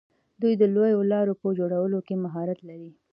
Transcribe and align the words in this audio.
دوی 0.41 0.53
د 0.57 0.63
لویو 0.75 0.99
لارو 1.11 1.33
په 1.41 1.47
جوړولو 1.59 1.99
کې 2.07 2.21
مهارت 2.23 2.59
لري. 2.69 2.91